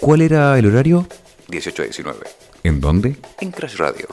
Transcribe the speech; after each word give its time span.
¿Cuál 0.00 0.22
era 0.22 0.58
el 0.58 0.66
horario? 0.66 1.06
18 1.48 1.82
a 1.82 1.84
19. 1.84 2.18
¿En 2.64 2.80
dónde? 2.80 3.16
En 3.40 3.50
Crash 3.50 3.76
Radio. 3.76 4.08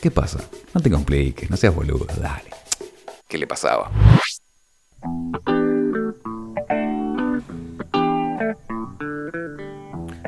¿Qué 0.00 0.10
pasa? 0.10 0.38
No 0.74 0.80
te 0.80 0.90
compliques, 0.90 1.48
no 1.48 1.56
seas 1.56 1.74
boludo, 1.74 2.06
dale. 2.20 2.50
¿Qué 3.28 3.38
le 3.38 3.46
pasaba? 3.46 3.90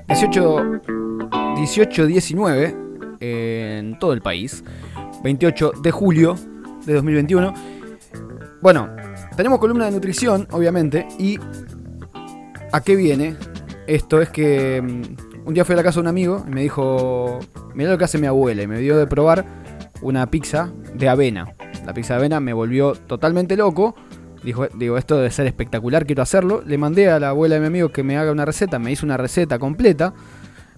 ...18, 0.08 1.56
18, 1.56 2.06
19 2.06 2.76
en 3.20 3.98
todo 3.98 4.12
el 4.12 4.22
país, 4.22 4.64
28 5.22 5.72
de 5.82 5.90
julio 5.90 6.36
de 6.86 6.94
2021. 6.94 7.52
Bueno, 8.62 8.94
tenemos 9.36 9.58
columna 9.58 9.86
de 9.86 9.90
nutrición, 9.90 10.48
obviamente, 10.52 11.06
y 11.18 11.38
¿a 12.72 12.80
qué 12.80 12.96
viene? 12.96 13.36
Esto 13.86 14.20
es 14.20 14.30
que 14.30 14.82
mm, 14.82 15.46
un 15.46 15.54
día 15.54 15.64
fui 15.64 15.74
a 15.74 15.76
la 15.76 15.82
casa 15.82 15.96
de 15.96 16.02
un 16.02 16.08
amigo 16.08 16.44
y 16.46 16.50
me 16.50 16.62
dijo, 16.62 17.38
mira 17.74 17.90
lo 17.90 17.98
que 17.98 18.04
hace 18.04 18.18
mi 18.18 18.26
abuela, 18.26 18.62
y 18.62 18.66
me 18.66 18.78
dio 18.78 18.96
de 18.96 19.06
probar 19.06 19.44
una 20.02 20.28
pizza 20.30 20.72
de 20.94 21.08
avena. 21.08 21.54
La 21.84 21.94
pizza 21.94 22.14
de 22.14 22.18
avena 22.18 22.40
me 22.40 22.52
volvió 22.52 22.94
totalmente 22.94 23.56
loco. 23.56 23.94
Dijo, 24.42 24.66
digo, 24.74 24.98
esto 24.98 25.16
debe 25.16 25.30
ser 25.30 25.46
espectacular, 25.46 26.04
quiero 26.04 26.22
hacerlo. 26.22 26.62
Le 26.66 26.78
mandé 26.78 27.08
a 27.08 27.18
la 27.20 27.30
abuela 27.30 27.54
de 27.54 27.60
mi 27.60 27.66
amigo 27.66 27.90
que 27.90 28.02
me 28.02 28.16
haga 28.16 28.32
una 28.32 28.44
receta, 28.44 28.78
me 28.78 28.90
hizo 28.90 29.06
una 29.06 29.16
receta 29.16 29.58
completa. 29.58 30.14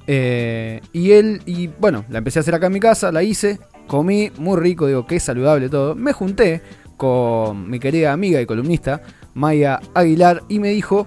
Eh, 0.07 0.81
y 0.93 1.13
él, 1.13 1.43
y 1.45 1.67
bueno, 1.67 2.05
la 2.09 2.19
empecé 2.19 2.39
a 2.39 2.41
hacer 2.41 2.55
acá 2.55 2.67
en 2.67 2.73
mi 2.73 2.81
casa, 2.81 3.13
la 3.13 3.23
hice, 3.23 3.59
comí, 3.87 4.31
muy 4.39 4.59
rico, 4.59 4.87
digo, 4.87 5.07
qué 5.07 5.19
saludable 5.19 5.69
todo. 5.69 5.95
Me 5.95 6.13
junté 6.13 6.63
con 6.97 7.69
mi 7.69 7.79
querida 7.79 8.13
amiga 8.13 8.41
y 8.41 8.47
columnista, 8.47 9.03
Maya 9.35 9.81
Aguilar, 9.95 10.43
y 10.49 10.59
me 10.59 10.71
dijo 10.71 11.07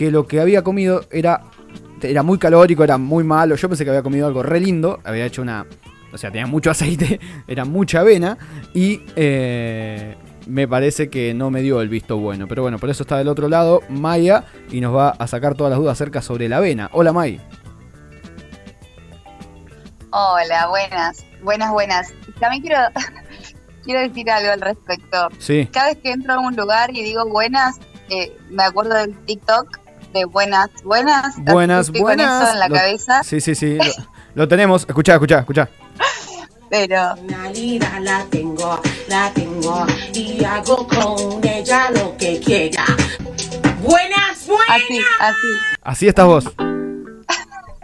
que 0.00 0.10
lo 0.10 0.26
que 0.26 0.40
había 0.40 0.64
comido 0.64 1.04
era, 1.10 1.42
era 2.00 2.22
muy 2.22 2.38
calórico, 2.38 2.82
era 2.82 2.96
muy 2.96 3.22
malo. 3.22 3.54
Yo 3.56 3.68
pensé 3.68 3.84
que 3.84 3.90
había 3.90 4.02
comido 4.02 4.26
algo 4.26 4.42
re 4.42 4.58
lindo, 4.58 4.98
había 5.04 5.26
hecho 5.26 5.42
una... 5.42 5.66
O 6.10 6.16
sea, 6.16 6.30
tenía 6.30 6.46
mucho 6.46 6.70
aceite, 6.70 7.20
era 7.46 7.66
mucha 7.66 8.00
avena 8.00 8.38
y 8.72 9.02
eh, 9.14 10.16
me 10.46 10.66
parece 10.66 11.10
que 11.10 11.34
no 11.34 11.50
me 11.50 11.60
dio 11.60 11.82
el 11.82 11.90
visto 11.90 12.16
bueno. 12.16 12.48
Pero 12.48 12.62
bueno, 12.62 12.78
por 12.78 12.88
eso 12.88 13.02
está 13.02 13.18
del 13.18 13.28
otro 13.28 13.50
lado 13.50 13.82
Maya 13.90 14.44
y 14.70 14.80
nos 14.80 14.96
va 14.96 15.10
a 15.10 15.26
sacar 15.26 15.54
todas 15.54 15.70
las 15.70 15.78
dudas 15.78 15.92
acerca 15.92 16.22
sobre 16.22 16.48
la 16.48 16.56
avena. 16.56 16.88
Hola 16.94 17.12
May. 17.12 17.38
Hola, 20.12 20.66
buenas, 20.68 21.26
buenas, 21.42 21.72
buenas. 21.72 22.14
También 22.40 22.62
quiero, 22.62 22.78
quiero 23.84 24.00
decir 24.00 24.30
algo 24.30 24.50
al 24.50 24.62
respecto. 24.62 25.28
Sí. 25.38 25.68
Cada 25.70 25.88
vez 25.88 25.98
que 25.98 26.12
entro 26.12 26.32
a 26.32 26.38
un 26.38 26.56
lugar 26.56 26.88
y 26.90 27.02
digo 27.02 27.26
buenas, 27.28 27.78
eh, 28.08 28.34
me 28.48 28.62
acuerdo 28.62 28.94
del 28.94 29.14
TikTok 29.26 29.79
de 30.12 30.24
buenas, 30.24 30.70
buenas. 30.84 31.34
Buenas, 31.38 31.90
buenas. 31.90 32.36
Con 32.38 32.44
eso 32.44 32.52
en 32.52 32.58
la 32.58 32.68
Lo- 32.68 32.74
cabeza, 32.74 33.22
Sí, 33.22 33.40
sí, 33.40 33.54
sí. 33.54 33.76
Lo, 33.78 33.84
lo 34.34 34.48
tenemos. 34.48 34.84
Escuchá, 34.88 35.14
escuchá, 35.14 35.40
escuchá. 35.40 35.68
pero 36.68 37.14
Una 37.16 37.50
lira 37.50 37.98
la 38.00 38.24
tengo, 38.30 38.80
la 39.08 39.30
tengo 39.32 39.86
y 40.12 40.44
hago 40.44 40.86
con 40.86 41.44
ella 41.48 41.90
lo 41.90 42.16
que 42.16 42.38
quiera. 42.40 42.84
Buenas, 43.82 44.46
buenas. 44.46 44.68
así, 44.68 45.00
así. 45.20 45.48
Así 45.82 46.08
estás 46.08 46.26
vos. 46.26 46.44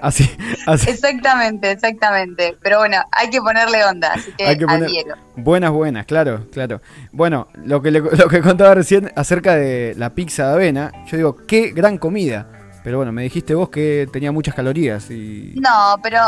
Así, 0.06 0.30
así. 0.68 0.90
Exactamente, 0.90 1.68
exactamente. 1.72 2.56
Pero 2.62 2.78
bueno, 2.78 2.98
hay 3.10 3.28
que 3.28 3.40
ponerle 3.40 3.84
onda, 3.84 4.12
así 4.14 4.32
que, 4.38 4.46
Hay 4.46 4.56
que 4.56 4.64
poner-. 4.66 4.88
Buenas, 5.34 5.72
buenas, 5.72 6.06
claro, 6.06 6.46
claro. 6.52 6.80
Bueno, 7.10 7.48
lo 7.54 7.82
que, 7.82 7.90
le- 7.90 8.00
lo 8.16 8.28
que 8.28 8.40
contaba 8.40 8.74
recién 8.76 9.10
acerca 9.16 9.56
de 9.56 9.94
la 9.96 10.10
pizza 10.14 10.46
de 10.46 10.52
avena, 10.54 10.92
yo 11.06 11.16
digo, 11.16 11.36
qué 11.46 11.72
gran 11.72 11.98
comida. 11.98 12.46
Pero 12.84 12.98
bueno, 12.98 13.10
me 13.10 13.24
dijiste 13.24 13.52
vos 13.56 13.68
que 13.68 14.08
tenía 14.12 14.30
muchas 14.30 14.54
calorías 14.54 15.10
y... 15.10 15.54
No, 15.56 15.96
pero 16.04 16.20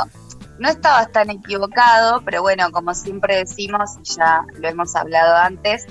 no 0.59 0.69
estabas 0.69 1.13
tan 1.13 1.31
equivocado, 1.31 2.21
pero 2.25 2.43
bueno, 2.43 2.73
como 2.73 2.95
siempre 2.95 3.37
decimos, 3.37 3.91
y 4.03 4.17
ya 4.17 4.43
lo 4.61 4.69
hemos 4.69 4.97
hablado 4.97 5.37
antes, 5.37 5.87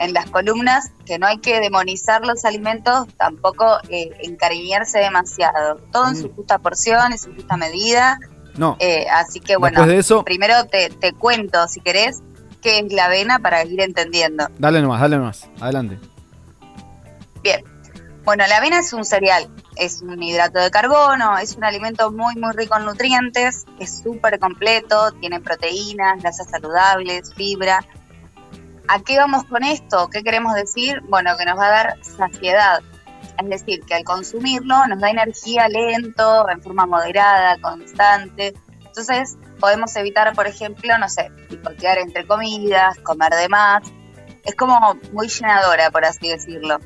en 0.00 0.12
las 0.14 0.28
columnas, 0.30 0.90
que 1.06 1.18
no 1.18 1.26
hay 1.26 1.38
que 1.38 1.60
demonizar 1.60 2.24
los 2.24 2.44
alimentos, 2.44 3.06
tampoco 3.16 3.78
eh, 3.88 4.10
encariñarse 4.22 4.98
demasiado. 4.98 5.76
Todo 5.92 6.08
en 6.08 6.14
Mm. 6.14 6.22
su 6.22 6.32
justa 6.34 6.58
porción, 6.58 7.12
en 7.12 7.18
su 7.18 7.32
justa 7.34 7.56
medida. 7.56 8.18
No, 8.56 8.76
eh, 8.80 9.06
así 9.12 9.38
que 9.40 9.56
bueno, 9.56 9.76
después 9.76 9.88
de 9.94 9.98
eso, 10.00 10.24
primero 10.24 10.64
te, 10.66 10.90
te 10.90 11.12
cuento, 11.12 11.68
si 11.68 11.80
querés, 11.80 12.20
qué 12.60 12.80
es 12.80 12.92
la 12.92 13.04
avena 13.04 13.38
para 13.38 13.64
ir 13.64 13.80
entendiendo. 13.80 14.48
dale 14.58 14.82
nomás, 14.82 15.00
dale 15.00 15.16
nomás. 15.18 15.48
Adelante. 15.60 15.98
Bien. 17.42 17.62
Bueno, 18.24 18.44
la 18.46 18.58
avena 18.58 18.80
es 18.80 18.92
un 18.92 19.04
cereal, 19.04 19.48
es 19.76 20.02
un 20.02 20.22
hidrato 20.22 20.58
de 20.58 20.70
carbono, 20.70 21.38
es 21.38 21.56
un 21.56 21.64
alimento 21.64 22.10
muy, 22.12 22.34
muy 22.36 22.52
rico 22.52 22.76
en 22.76 22.84
nutrientes, 22.84 23.64
es 23.78 24.00
súper 24.02 24.38
completo, 24.38 25.12
tiene 25.20 25.40
proteínas, 25.40 26.20
grasas 26.20 26.48
saludables, 26.50 27.32
fibra. 27.34 27.82
¿A 28.92 28.98
qué 28.98 29.16
vamos 29.18 29.44
con 29.44 29.62
esto? 29.62 30.10
¿Qué 30.10 30.24
queremos 30.24 30.52
decir? 30.52 31.00
Bueno, 31.02 31.36
que 31.36 31.44
nos 31.44 31.56
va 31.56 31.68
a 31.68 31.70
dar 31.70 32.04
saciedad. 32.04 32.80
Es 33.40 33.48
decir, 33.48 33.84
que 33.84 33.94
al 33.94 34.02
consumirlo 34.02 34.84
nos 34.88 34.98
da 34.98 35.10
energía 35.10 35.68
lento, 35.68 36.50
en 36.50 36.60
forma 36.60 36.86
moderada, 36.86 37.56
constante. 37.60 38.52
Entonces, 38.84 39.38
podemos 39.60 39.94
evitar, 39.94 40.34
por 40.34 40.48
ejemplo, 40.48 40.98
no 40.98 41.08
sé, 41.08 41.30
picotear 41.48 41.98
entre 41.98 42.26
comidas, 42.26 42.98
comer 42.98 43.32
de 43.32 43.48
más. 43.48 43.84
Es 44.44 44.56
como 44.56 44.96
muy 45.12 45.28
llenadora, 45.28 45.92
por 45.92 46.04
así 46.04 46.28
decirlo 46.28 46.80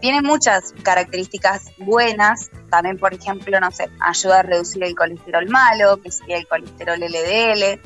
tiene 0.00 0.22
muchas 0.22 0.72
características 0.82 1.72
buenas. 1.78 2.50
También, 2.70 2.98
por 2.98 3.12
ejemplo, 3.12 3.60
no 3.60 3.70
sé, 3.70 3.90
ayuda 4.00 4.38
a 4.38 4.42
reducir 4.42 4.82
el 4.82 4.94
colesterol 4.94 5.46
malo, 5.48 6.00
que 6.00 6.10
sería 6.10 6.38
el 6.38 6.48
colesterol 6.48 6.98
LDL. 6.98 7.80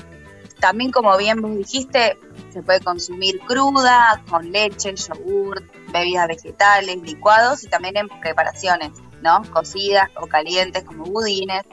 También, 0.65 0.93
como 0.93 1.15
bien 1.19 1.43
vos 1.43 1.55
dijiste, 1.55 2.19
se 2.51 2.63
puede 2.63 2.81
consumir 2.81 3.39
cruda, 3.41 4.23
con 4.31 4.51
leche, 4.51 4.95
yogur, 4.97 5.63
bebidas 5.93 6.27
vegetales, 6.27 7.03
licuados 7.03 7.65
y 7.65 7.69
también 7.69 7.99
en 7.99 8.09
preparaciones, 8.09 8.93
¿no? 9.21 9.43
Cocidas 9.53 10.09
o 10.19 10.27
calientes 10.27 10.83
como 10.85 11.05
budines, 11.05 11.65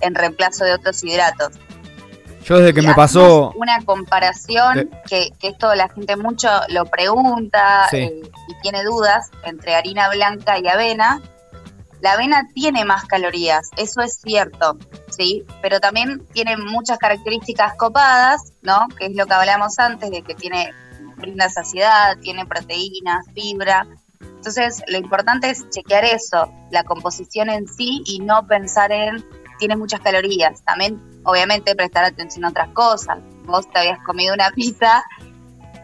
en 0.00 0.16
reemplazo 0.16 0.64
de 0.64 0.74
otros 0.74 1.04
hidratos. 1.04 1.50
Yo 2.44 2.58
desde 2.58 2.74
que 2.74 2.80
Y 2.80 2.86
me 2.88 2.94
pasó... 2.96 3.52
Una 3.54 3.80
comparación, 3.84 4.90
que, 5.08 5.30
que 5.38 5.46
esto 5.46 5.72
la 5.76 5.88
gente 5.88 6.16
mucho 6.16 6.48
lo 6.70 6.86
pregunta 6.86 7.86
Sí. 7.90 7.98
eh, 7.98 8.22
y 8.48 8.60
tiene 8.60 8.82
dudas 8.82 9.30
entre 9.44 9.76
harina 9.76 10.08
blanca 10.08 10.58
y 10.58 10.66
avena. 10.66 11.22
La 12.00 12.14
avena 12.14 12.48
tiene 12.52 12.84
más 12.84 13.04
calorías, 13.04 13.70
eso 13.76 14.00
es 14.00 14.18
cierto, 14.20 14.78
¿sí? 15.16 15.44
Pero 15.62 15.80
también 15.80 16.24
tiene 16.32 16.56
muchas 16.56 16.98
características 16.98 17.74
copadas, 17.76 18.52
¿no? 18.62 18.86
Que 18.98 19.06
es 19.06 19.16
lo 19.16 19.26
que 19.26 19.34
hablamos 19.34 19.78
antes, 19.78 20.10
de 20.10 20.22
que 20.22 20.34
tiene, 20.34 20.72
brinda 21.16 21.48
saciedad, 21.48 22.16
tiene 22.20 22.46
proteínas, 22.46 23.26
fibra. 23.34 23.86
Entonces, 24.20 24.82
lo 24.88 24.98
importante 24.98 25.50
es 25.50 25.68
chequear 25.70 26.04
eso, 26.04 26.52
la 26.70 26.84
composición 26.84 27.50
en 27.50 27.66
sí 27.66 28.02
y 28.04 28.20
no 28.20 28.46
pensar 28.46 28.92
en 28.92 29.24
tiene 29.58 29.76
muchas 29.76 30.00
calorías. 30.00 30.62
También, 30.62 31.00
obviamente, 31.24 31.74
prestar 31.74 32.04
atención 32.04 32.44
a 32.44 32.50
otras 32.50 32.68
cosas. 32.70 33.18
Vos 33.44 33.70
te 33.70 33.78
habías 33.78 33.98
comido 34.04 34.34
una 34.34 34.50
pizza 34.50 35.02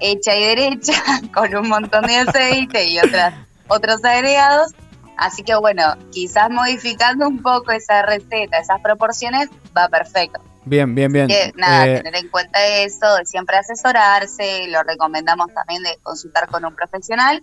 hecha 0.01 0.37
y 0.37 0.45
derecha, 0.45 0.93
con 1.35 1.55
un 1.55 1.69
montón 1.69 2.07
de 2.07 2.17
aceite 2.17 2.85
y 2.87 2.99
otras, 2.99 3.35
otros 3.69 4.05
agregados. 4.05 4.73
Así 5.17 5.43
que 5.43 5.55
bueno, 5.55 5.83
quizás 6.11 6.51
modificando 6.51 7.29
un 7.29 7.43
poco 7.43 7.71
esa 7.73 8.03
receta, 8.03 8.59
esas 8.59 8.81
proporciones, 8.81 9.49
va 9.77 9.89
perfecto. 9.89 10.41
Bien, 10.65 10.95
bien, 10.95 11.13
bien. 11.13 11.27
Que, 11.29 11.53
nada, 11.57 11.87
Eh, 11.87 11.97
tener 12.03 12.17
en 12.17 12.29
cuenta 12.29 12.65
eso, 12.65 13.17
de 13.17 13.25
siempre 13.27 13.57
asesorarse, 13.57 14.69
lo 14.69 14.83
recomendamos 14.85 15.49
también 15.55 15.83
de 15.83 15.99
consultar 16.03 16.49
con 16.49 16.65
un 16.65 16.75
profesional 16.75 17.43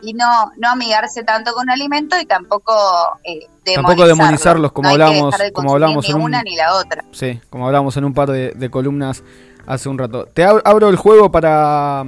y 0.00 0.12
no, 0.14 0.52
no 0.58 0.68
amigarse 0.70 1.24
tanto 1.24 1.52
con 1.54 1.64
un 1.64 1.70
alimento 1.70 2.18
y 2.20 2.24
tampoco 2.26 2.72
eh, 3.24 3.46
Tampoco 3.74 4.04
demonizarlo. 4.04 4.06
demonizarlos, 4.06 4.72
como 4.72 4.88
No 4.88 4.94
hablamos- 4.94 5.38
de 5.38 5.52
como 5.52 5.72
hablamos 5.72 6.08
en 6.08 6.14
un- 6.16 6.22
una 6.22 6.42
ni 6.42 6.56
la 6.56 6.74
otra. 6.74 7.04
Sí, 7.12 7.40
como 7.50 7.66
hablamos 7.66 7.96
en 7.96 8.04
un 8.04 8.14
par 8.14 8.30
de, 8.30 8.52
de 8.52 8.70
columnas 8.70 9.22
hace 9.66 9.88
un 9.88 9.98
rato. 9.98 10.26
Te 10.26 10.46
ab- 10.46 10.62
abro 10.64 10.88
el 10.88 10.96
juego 10.96 11.30
para 11.32 12.04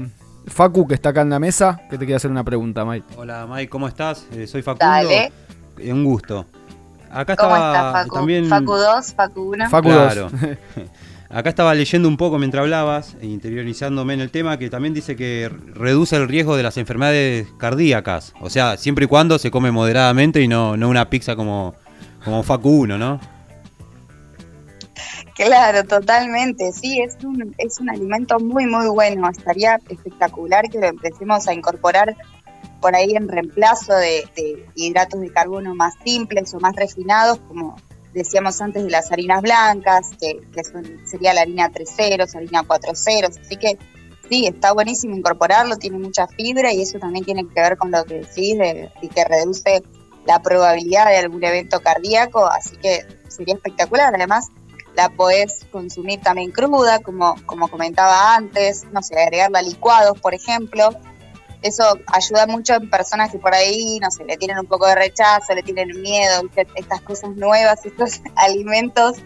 Facu, 0.50 0.86
que 0.86 0.94
está 0.94 1.10
acá 1.10 1.22
en 1.22 1.30
la 1.30 1.38
mesa, 1.38 1.80
que 1.88 1.96
te 1.96 2.04
quiere 2.04 2.16
hacer 2.16 2.30
una 2.30 2.44
pregunta, 2.44 2.84
Mike. 2.84 3.06
Hola 3.16 3.46
Mike, 3.48 3.68
¿cómo 3.68 3.88
estás? 3.88 4.26
Eh, 4.32 4.46
soy 4.46 4.62
Facundo. 4.62 4.84
Dale. 4.84 5.32
Eh, 5.78 5.92
un 5.92 6.04
gusto. 6.04 6.44
Acá 7.10 7.34
¿Cómo 7.36 7.54
estaba 7.56 7.76
estás, 7.76 7.92
Facu? 8.04 8.14
también. 8.16 8.46
Facu 8.46 8.72
2, 8.72 9.14
Facu 9.14 9.40
1. 9.54 9.70
Facu 9.70 9.88
Claro. 9.88 10.28
2. 10.30 10.40
Acá 11.32 11.48
estaba 11.48 11.72
leyendo 11.74 12.08
un 12.08 12.16
poco 12.16 12.38
mientras 12.38 12.62
hablabas, 12.62 13.16
e 13.20 13.26
interiorizándome 13.26 14.14
en 14.14 14.20
el 14.20 14.30
tema, 14.32 14.58
que 14.58 14.68
también 14.68 14.94
dice 14.94 15.14
que 15.14 15.48
reduce 15.74 16.16
el 16.16 16.26
riesgo 16.26 16.56
de 16.56 16.64
las 16.64 16.76
enfermedades 16.76 17.46
cardíacas. 17.56 18.34
O 18.40 18.50
sea, 18.50 18.76
siempre 18.76 19.04
y 19.04 19.08
cuando 19.08 19.38
se 19.38 19.52
come 19.52 19.70
moderadamente 19.70 20.42
y 20.42 20.48
no, 20.48 20.76
no 20.76 20.88
una 20.88 21.08
pizza 21.08 21.36
como, 21.36 21.76
como 22.24 22.42
Facu 22.42 22.80
1, 22.80 22.98
¿no? 22.98 23.20
Claro, 25.42 25.84
totalmente. 25.84 26.70
Sí, 26.70 27.00
es 27.00 27.16
un, 27.24 27.54
es 27.56 27.80
un 27.80 27.88
alimento 27.88 28.38
muy, 28.38 28.66
muy 28.66 28.88
bueno. 28.88 29.26
Estaría 29.30 29.78
espectacular 29.88 30.68
que 30.68 30.78
lo 30.78 30.86
empecemos 30.88 31.48
a 31.48 31.54
incorporar 31.54 32.14
por 32.82 32.94
ahí 32.94 33.12
en 33.14 33.26
reemplazo 33.26 33.94
de, 33.94 34.24
hidratos 34.74 35.18
de 35.20 35.32
carbono 35.32 35.74
más 35.74 35.94
simples 36.04 36.52
o 36.52 36.60
más 36.60 36.76
refinados, 36.76 37.38
como 37.48 37.76
decíamos 38.12 38.60
antes 38.60 38.84
de 38.84 38.90
las 38.90 39.10
harinas 39.12 39.40
blancas, 39.40 40.10
que, 40.20 40.40
que 40.52 40.62
son- 40.62 41.00
sería 41.06 41.32
la 41.32 41.40
harina 41.42 41.70
3 41.70 41.88
ceros, 41.90 42.34
harina 42.34 42.62
4 42.66 42.94
ceros, 42.94 43.38
así 43.38 43.56
que 43.56 43.78
sí, 44.28 44.46
está 44.46 44.72
buenísimo 44.72 45.16
incorporarlo, 45.16 45.76
tiene 45.76 45.98
mucha 45.98 46.26
fibra 46.26 46.70
y 46.72 46.82
eso 46.82 46.98
también 46.98 47.24
tiene 47.24 47.46
que 47.46 47.60
ver 47.60 47.78
con 47.78 47.90
lo 47.90 48.04
que 48.04 48.14
decís 48.20 48.58
de, 48.58 48.90
y 49.00 49.08
que 49.08 49.24
reduce 49.24 49.82
la 50.26 50.42
probabilidad 50.42 51.06
de 51.06 51.16
algún 51.16 51.42
evento 51.44 51.80
cardíaco, 51.80 52.44
así 52.46 52.76
que 52.76 53.06
sería 53.28 53.54
espectacular. 53.54 54.14
Además, 54.14 54.48
la 55.02 55.08
podés 55.08 55.64
consumir 55.72 56.20
también 56.20 56.50
cruda, 56.50 56.98
como, 57.00 57.34
como 57.46 57.68
comentaba 57.68 58.34
antes, 58.36 58.84
no 58.92 59.02
sé, 59.02 59.18
agregarla 59.20 59.60
a 59.60 59.62
licuados, 59.62 60.18
por 60.20 60.34
ejemplo. 60.34 60.90
Eso 61.62 61.84
ayuda 62.06 62.46
mucho 62.46 62.74
en 62.74 62.88
personas 62.88 63.30
que 63.30 63.38
por 63.38 63.54
ahí, 63.54 63.98
no 64.00 64.10
sé, 64.10 64.24
le 64.24 64.36
tienen 64.38 64.58
un 64.58 64.66
poco 64.66 64.86
de 64.86 64.94
rechazo, 64.94 65.54
le 65.54 65.62
tienen 65.62 65.88
miedo, 66.00 66.42
estas 66.74 67.00
cosas 67.02 67.30
nuevas, 67.36 67.84
estos 67.84 68.20
alimentos 68.36 69.16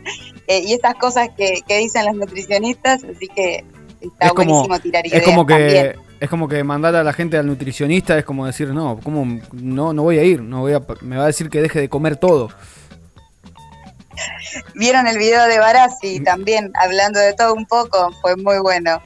eh, 0.49 0.61
y 0.65 0.73
estas 0.73 0.95
cosas 0.97 1.29
que, 1.37 1.61
que 1.67 1.79
dicen 1.79 2.07
los 2.07 2.17
nutricionistas, 2.17 3.05
así 3.05 3.29
que 3.29 3.65
está 4.01 4.27
Es 4.27 4.33
como- 4.33 4.51
buenísimo 4.65 4.79
tirar 4.81 5.07
ideas 5.07 5.23
Es 5.23 5.29
como 5.29 5.47
que 5.47 5.55
también. 5.55 5.97
es 6.21 6.29
como 6.29 6.49
que 6.49 6.65
mandar 6.65 6.97
a 6.97 7.05
la 7.05 7.13
gente 7.13 7.37
al 7.39 7.47
nutricionista 7.47 8.19
es 8.19 8.25
como 8.25 8.47
decir, 8.47 8.69
no, 8.71 8.99
¿cómo? 9.03 9.41
no 9.53 9.93
no 9.93 10.03
voy 10.03 10.19
a 10.19 10.25
ir, 10.25 10.43
no 10.43 10.61
voy 10.61 10.73
a 10.75 10.81
me 11.03 11.17
va 11.17 11.25
a 11.25 11.27
decir 11.29 11.49
que 11.51 11.61
deje 11.63 11.81
de 11.81 11.89
comer 11.89 12.17
todo. 12.17 12.49
Vieron 14.75 15.07
el 15.07 15.19
video 15.19 15.47
de 15.47 15.59
Barassi 15.59 16.21
también, 16.21 16.73
hablando 16.75 17.21
de 17.21 17.33
todo 17.35 17.55
un 17.55 17.67
poco, 17.67 18.11
fue 18.21 18.37
muy 18.37 18.59
bueno. 18.59 19.03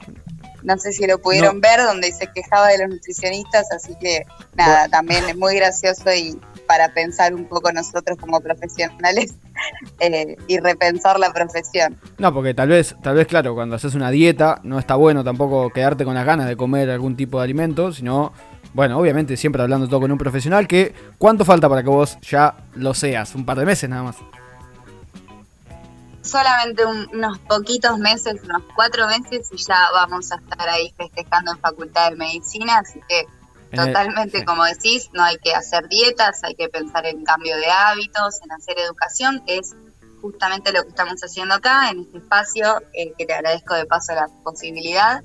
No 0.61 0.77
sé 0.77 0.91
si 0.91 1.07
lo 1.07 1.19
pudieron 1.19 1.61
ver, 1.61 1.81
donde 1.81 2.11
se 2.11 2.27
quejaba 2.27 2.67
de 2.67 2.79
los 2.79 2.89
nutricionistas, 2.89 3.71
así 3.71 3.95
que 3.99 4.25
nada, 4.55 4.89
también 4.89 5.23
es 5.29 5.37
muy 5.37 5.55
gracioso 5.55 6.13
y 6.13 6.37
para 6.69 6.93
pensar 6.93 7.33
un 7.33 7.45
poco 7.45 7.71
nosotros 7.71 8.15
como 8.19 8.39
profesionales 8.41 9.33
eh, 9.99 10.37
y 10.47 10.59
repensar 10.59 11.19
la 11.19 11.33
profesión. 11.33 11.97
No, 12.19 12.31
porque 12.31 12.53
tal 12.53 12.69
vez, 12.69 12.95
tal 13.01 13.15
vez, 13.15 13.25
claro, 13.25 13.55
cuando 13.55 13.75
haces 13.75 13.95
una 13.95 14.11
dieta, 14.11 14.59
no 14.63 14.77
está 14.77 14.93
bueno 14.93 15.23
tampoco 15.23 15.71
quedarte 15.71 16.05
con 16.05 16.13
las 16.13 16.27
ganas 16.27 16.47
de 16.47 16.55
comer 16.55 16.91
algún 16.91 17.15
tipo 17.15 17.39
de 17.39 17.45
alimento, 17.45 17.91
sino, 17.91 18.33
bueno, 18.75 18.99
obviamente 18.99 19.35
siempre 19.35 19.63
hablando 19.63 19.87
todo 19.87 20.01
con 20.01 20.11
un 20.11 20.19
profesional, 20.19 20.67
que 20.67 20.93
¿cuánto 21.17 21.43
falta 21.43 21.67
para 21.67 21.81
que 21.81 21.89
vos 21.89 22.19
ya 22.21 22.55
lo 22.75 22.93
seas? 22.93 23.33
Un 23.33 23.45
par 23.45 23.57
de 23.57 23.65
meses 23.65 23.89
nada 23.89 24.03
más. 24.03 24.17
Solamente 26.29 26.85
un- 26.85 27.07
unos 27.13 27.39
poquitos 27.39 27.97
meses, 27.97 28.41
unos 28.43 28.63
cuatro 28.75 29.07
meses 29.07 29.49
y 29.51 29.57
ya 29.57 29.77
vamos 29.93 30.31
a 30.31 30.35
estar 30.35 30.69
ahí 30.69 30.93
festejando 30.97 31.51
en 31.51 31.59
Facultad 31.59 32.11
de 32.11 32.15
Medicina, 32.17 32.77
así 32.79 32.99
que 33.07 33.25
el- 33.71 33.79
Totalmente, 33.85 34.39
sí. 34.39 34.45
como 34.45 34.63
decís, 34.63 35.09
no 35.13 35.23
hay 35.23 35.37
que 35.37 35.53
hacer 35.53 35.87
dietas, 35.89 36.43
hay 36.43 36.55
que 36.55 36.69
pensar 36.69 37.05
en 37.05 37.23
cambio 37.23 37.55
de 37.57 37.69
hábitos, 37.69 38.41
en 38.43 38.51
hacer 38.51 38.77
educación, 38.79 39.43
que 39.45 39.57
es 39.59 39.75
justamente 40.21 40.71
lo 40.71 40.83
que 40.83 40.89
estamos 40.89 41.21
haciendo 41.23 41.53
acá, 41.55 41.89
en 41.91 42.01
este 42.01 42.17
espacio, 42.17 42.81
eh, 42.93 43.13
que 43.17 43.25
te 43.25 43.33
agradezco 43.33 43.75
de 43.75 43.85
paso 43.85 44.13
la 44.13 44.27
posibilidad. 44.43 45.23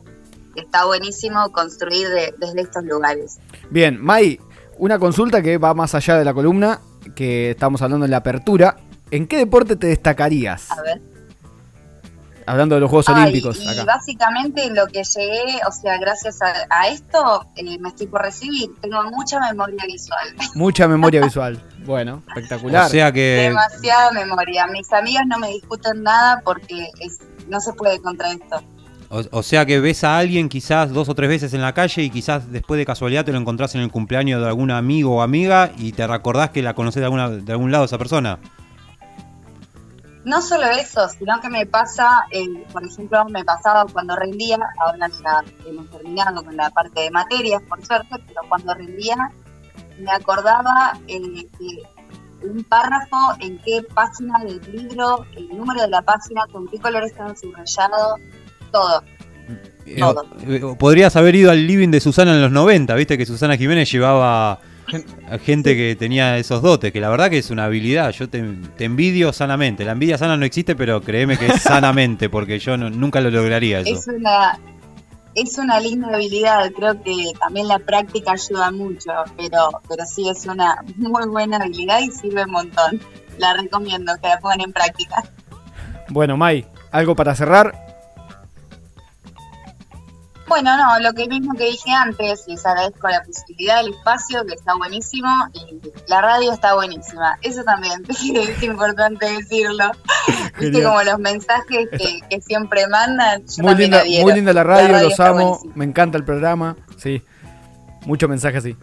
Está 0.57 0.85
buenísimo 0.85 1.51
construir 1.53 2.09
de- 2.11 2.35
desde 2.39 2.61
estos 2.61 2.85
lugares. 2.85 3.39
Bien, 3.71 4.01
Mai, 4.01 4.39
una 4.79 4.99
consulta 4.99 5.43
que 5.43 5.59
va 5.59 5.75
más 5.75 5.95
allá 5.95 6.17
de 6.19 6.25
la 6.25 6.33
columna, 6.35 6.81
que 7.17 7.51
estamos 7.51 7.83
hablando 7.83 8.05
en 8.05 8.11
la 8.11 8.19
apertura. 8.19 8.77
¿En 9.15 9.29
qué 9.29 9.37
deporte 9.37 9.77
te 9.77 9.87
destacarías? 9.87 10.73
A 10.73 10.83
ver. 10.83 11.01
Hablando 12.47 12.75
de 12.75 12.81
los 12.81 12.91
Juegos 12.91 13.09
Ay, 13.09 13.23
Olímpicos 13.23 13.61
y 13.61 13.69
acá. 13.69 13.85
básicamente 13.85 14.69
lo 14.71 14.89
que 14.89 15.05
llegué, 15.05 15.61
o 15.69 15.71
sea, 15.71 15.99
gracias 15.99 16.43
a, 16.43 16.53
a 16.69 16.89
esto, 16.89 17.47
eh, 17.55 17.79
me 17.79 17.91
estoy 17.91 18.09
por 18.09 18.23
recibir. 18.23 18.71
Tengo 18.81 19.05
mucha 19.13 19.39
memoria 19.39 19.85
visual, 19.87 20.35
Mucha 20.57 20.89
memoria 20.89 21.21
visual. 21.23 21.63
Bueno, 21.87 22.25
espectacular. 22.27 22.87
O 22.87 22.89
sea 22.89 23.13
que 23.13 23.51
demasiada 23.51 24.11
memoria. 24.11 24.67
Mis 24.67 24.93
amigas 24.93 25.23
no 25.29 25.39
me 25.39 25.47
discuten 25.51 26.03
nada 26.03 26.43
porque 26.45 26.91
es, 26.99 27.21
no 27.49 27.61
se 27.61 27.73
puede 27.73 28.03
contra 28.03 28.33
esto. 28.33 28.65
O, 29.11 29.23
o 29.31 29.43
sea 29.45 29.65
que 29.65 29.79
ves 29.79 30.03
a 30.03 30.19
alguien 30.19 30.49
quizás 30.49 30.91
dos 30.91 31.09
o 31.09 31.15
tres 31.15 31.29
veces 31.29 31.55
en 31.55 31.63
la 31.63 31.73
calle 31.73 32.03
y 32.03 32.11
quizás 32.11 32.51
después 32.51 32.79
de 32.79 32.85
casualidad 32.85 33.25
te 33.25 33.31
lo 33.31 33.39
encontrás 33.39 33.77
en 33.77 33.83
el 33.83 33.93
cumpleaños 33.93 34.41
de 34.41 34.49
algún 34.49 34.73
amigo 34.73 35.19
o 35.19 35.23
amiga 35.23 35.71
y 35.79 35.93
te 35.93 36.05
recordás 36.05 36.51
que 36.51 36.63
la 36.63 36.75
conocés 36.75 37.01
de, 37.01 37.05
alguna, 37.05 37.29
de 37.31 37.53
algún 37.53 37.71
lado 37.71 37.85
esa 37.85 37.97
persona. 37.97 38.41
No 40.25 40.41
solo 40.41 40.67
eso, 40.67 41.07
sino 41.09 41.41
que 41.41 41.51
me 41.51 41.67
pasa, 41.67 42.09
eh, 42.31 42.65
por 42.73 42.85
ejemplo, 42.85 43.25
me 43.27 43.45
pasaba 43.45 43.85
cuando 43.93 44.17
rendía, 44.17 44.59
ahora 44.81 45.09
ya 45.09 45.45
hemos 45.69 45.91
terminado 45.91 46.43
con 46.43 46.57
la 46.57 46.71
parte 46.71 47.03
de 47.03 47.11
materias, 47.11 47.63
por 47.69 47.85
suerte, 47.85 48.17
pero 48.27 48.41
cuando 48.49 48.75
rendía 48.75 49.17
me 49.99 50.11
acordaba 50.11 50.99
eh, 51.09 51.47
un 52.43 52.65
párrafo, 52.65 53.17
en 53.41 53.59
qué 53.59 53.83
página 53.95 54.39
del 54.41 54.61
libro, 54.73 55.25
el 55.37 55.49
número 55.49 55.83
de 55.83 55.89
la 55.89 56.03
página, 56.03 56.43
con 56.51 56.69
qué 56.69 56.79
color 56.79 57.05
estaba 57.05 57.35
subrayado, 57.35 58.17
todo. 58.73 59.03
Eh, 59.87 59.97
Todo. 59.99 60.25
eh, 60.41 60.63
podrías 60.79 61.15
haber 61.17 61.35
ido 61.35 61.51
al 61.51 61.67
living 61.67 61.91
de 61.91 62.01
Susana 62.01 62.33
en 62.33 62.41
los 62.41 62.51
90, 62.51 62.95
viste 62.95 63.19
que 63.19 63.27
Susana 63.27 63.59
Jiménez 63.59 63.91
llevaba 63.93 64.59
gente 65.43 65.77
que 65.77 65.97
tenía 65.97 66.39
esos 66.39 66.63
dotes, 66.63 66.93
que 66.93 67.01
la 67.01 67.09
verdad 67.09 67.31
que 67.31 67.39
es 67.39 67.51
una 67.51 67.65
habilidad. 67.65 68.11
Yo 68.11 68.29
te, 68.29 68.43
te 68.77 68.85
envidio 68.85 69.33
sanamente. 69.33 69.85
La 69.85 69.93
envidia 69.93 70.19
sana 70.19 70.37
no 70.37 70.45
existe, 70.45 70.77
pero 70.77 71.01
créeme 71.01 71.37
que 71.39 71.47
es 71.47 71.63
sanamente, 71.63 72.29
porque 72.29 72.59
yo 72.59 72.77
no- 72.77 72.91
nunca 72.91 73.21
lo 73.21 73.31
lograría 73.31 73.81
eso. 73.81 73.95
Es 73.95 74.07
una, 74.09 74.59
es 75.35 75.59
una 75.59 75.81
linda 75.81 76.09
habilidad, 76.15 76.71
creo 76.73 77.03
que 77.03 77.33
también 77.41 77.67
la 77.69 77.79
práctica 77.79 78.33
ayuda 78.33 78.71
mucho, 78.71 79.11
pero, 79.37 79.71
pero 79.89 80.05
sí 80.07 80.29
es 80.29 80.47
una 80.47 80.77
muy 80.97 81.27
buena 81.27 81.57
habilidad 81.57 82.01
y 82.01 82.11
sirve 82.11 82.45
un 82.45 82.51
montón. 82.53 83.01
La 83.39 83.55
recomiendo 83.55 84.13
que 84.23 84.29
la 84.29 84.39
pongan 84.39 84.61
en 84.61 84.73
práctica. 84.73 85.25
Bueno, 86.09 86.37
Mai, 86.37 86.67
algo 86.93 87.17
para 87.17 87.35
cerrar. 87.35 87.84
Bueno, 90.55 90.77
no, 90.77 91.01
lo 91.01 91.13
que 91.15 91.27
mismo 91.27 91.53
que 91.55 91.65
dije 91.65 91.91
antes, 91.91 92.45
les 92.47 92.65
agradezco 92.65 93.09
la 93.09 93.25
posibilidad, 93.25 93.81
el 93.81 93.93
espacio, 93.93 94.47
que 94.47 94.55
está 94.55 94.77
buenísimo, 94.77 95.29
y 95.53 95.81
la 96.07 96.21
radio 96.21 96.53
está 96.53 96.77
buenísima. 96.77 97.37
Eso 97.43 97.65
también 97.65 98.05
es 98.09 98.63
importante 98.63 99.33
decirlo. 99.33 99.91
Viste 100.61 100.81
como 100.81 101.03
los 101.03 101.19
mensajes 101.19 101.89
que, 101.91 102.21
que 102.31 102.41
siempre 102.41 102.87
mandan. 102.87 103.43
Yo 103.49 103.65
Muy 103.65 103.75
linda, 103.75 104.05
muy 104.23 104.33
linda 104.33 104.53
la 104.53 104.63
radio, 104.63 105.09
los 105.09 105.19
amo, 105.19 105.59
me 105.75 105.87
encanta 105.87 106.19
el 106.19 106.25
programa, 106.25 106.77
sí. 106.99 107.21
Mucho 108.07 108.29
mensaje 108.29 108.59
así. 108.59 108.77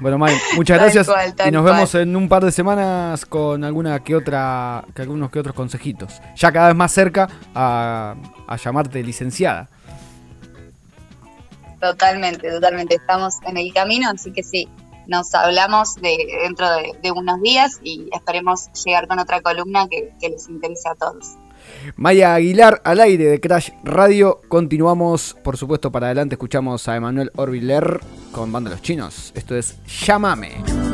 Bueno, 0.00 0.18
Mai, 0.18 0.34
muchas 0.56 0.78
Tal 0.78 0.86
gracias 0.86 1.06
cual, 1.06 1.32
y 1.46 1.50
nos 1.52 1.62
cual. 1.62 1.74
vemos 1.74 1.94
en 1.94 2.16
un 2.16 2.28
par 2.28 2.44
de 2.44 2.50
semanas 2.50 3.24
con 3.24 3.62
alguna 3.62 4.00
que 4.00 4.16
otra, 4.16 4.84
que 4.96 5.02
algunos 5.02 5.30
que 5.30 5.38
otros 5.38 5.54
consejitos. 5.54 6.20
Ya 6.34 6.50
cada 6.50 6.66
vez 6.66 6.76
más 6.76 6.90
cerca 6.90 7.28
a, 7.54 8.16
a 8.48 8.56
llamarte 8.56 9.00
licenciada. 9.04 9.68
Totalmente, 11.80 12.50
totalmente. 12.50 12.96
Estamos 12.96 13.34
en 13.46 13.56
el 13.56 13.72
camino, 13.72 14.10
así 14.10 14.32
que 14.32 14.42
sí, 14.42 14.68
nos 15.06 15.34
hablamos 15.34 15.94
de, 15.96 16.16
dentro 16.42 16.66
de, 17.02 17.12
unos 17.12 17.40
días 17.40 17.80
y 17.82 18.08
esperemos 18.12 18.68
llegar 18.84 19.06
con 19.06 19.18
otra 19.18 19.40
columna 19.40 19.86
que, 19.88 20.12
les 20.28 20.48
interese 20.48 20.88
a 20.88 20.94
todos. 20.94 21.36
Maya 21.96 22.34
Aguilar 22.34 22.80
al 22.84 23.00
aire 23.00 23.24
de 23.24 23.40
Crash 23.40 23.70
Radio. 23.82 24.40
Continuamos, 24.48 25.36
por 25.42 25.56
supuesto, 25.56 25.90
para 25.90 26.06
adelante. 26.06 26.36
Escuchamos 26.36 26.86
a 26.88 26.96
Emanuel 26.96 27.30
Orbiler 27.34 28.00
con 28.32 28.52
Banda 28.52 28.70
Los 28.70 28.82
Chinos. 28.82 29.32
Esto 29.34 29.56
es 29.56 29.76
Llámame. 29.86 30.85